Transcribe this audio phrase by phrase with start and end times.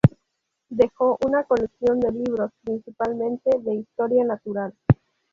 [0.71, 4.73] Dejó una colección de libros, principalmente de historia natural.